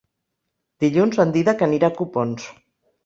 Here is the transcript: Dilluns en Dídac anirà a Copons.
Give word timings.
Dilluns 0.83 1.21
en 1.25 1.33
Dídac 1.37 1.61
anirà 1.67 1.93
a 1.93 1.99
Copons. 2.01 2.49